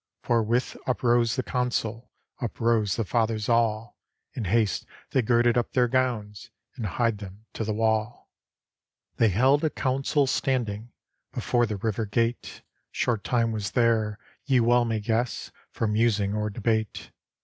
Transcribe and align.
Forthwith 0.23 0.75
up 0.87 1.03
rose 1.03 1.35
the 1.35 1.43
Consul, 1.43 2.09
Up 2.41 2.59
rose 2.59 2.95
the 2.95 3.03
Fathers 3.05 3.47
all; 3.47 3.99
In 4.33 4.45
haste 4.45 4.87
they 5.11 5.21
girded 5.21 5.59
up 5.59 5.73
their 5.73 5.87
gowns, 5.87 6.49
And 6.75 6.87
hied 6.87 7.19
them 7.19 7.45
to 7.53 7.63
the 7.63 7.75
wall. 7.75 8.27
They 9.17 9.29
held 9.29 9.63
a 9.63 9.69
council 9.69 10.25
standing 10.25 10.91
Before 11.33 11.67
the 11.67 11.77
River 11.77 12.07
Gate; 12.07 12.63
Short 12.91 13.23
time 13.23 13.51
was 13.51 13.69
there, 13.73 14.17
ye 14.45 14.59
well 14.59 14.85
may 14.85 15.01
guess, 15.01 15.51
For 15.69 15.85
musing 15.85 16.33
or 16.33 16.49
debate. 16.49 17.11